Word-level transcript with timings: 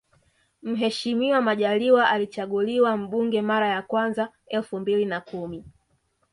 Mheshimiwa 0.63 1.41
Majaliwa 1.41 2.09
alichaguliwa 2.09 2.97
mbunge 2.97 3.41
mara 3.41 3.67
ya 3.67 3.81
kwanza 3.81 4.29
elfu 4.47 4.79
mbili 4.79 5.05
na 5.05 5.21
kumi 5.21 5.63